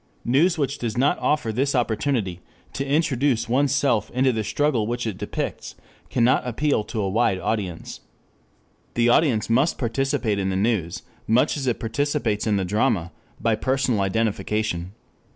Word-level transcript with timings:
News 0.25 0.57
which 0.57 0.79
does 0.79 0.97
not 0.97 1.19
offer 1.19 1.51
this 1.53 1.75
opportunity 1.75 2.39
to 2.73 2.83
introduce 2.83 3.47
oneself 3.47 4.09
into 4.15 4.31
the 4.31 4.43
struggle 4.43 4.87
which 4.87 5.05
it 5.05 5.15
depicts 5.15 5.75
cannot 6.09 6.41
appeal 6.43 6.83
to 6.85 6.99
a 7.01 7.07
wide 7.07 7.37
audience. 7.37 7.99
The 8.95 9.09
audience 9.09 9.47
must 9.47 9.77
participate 9.77 10.39
in 10.39 10.49
the 10.49 10.55
news, 10.55 11.03
much 11.27 11.55
as 11.55 11.67
it 11.67 11.79
participates 11.79 12.47
in 12.47 12.57
the 12.57 12.65
drama, 12.65 13.11
by 13.39 13.53
personal 13.53 14.01
identification. 14.01 14.93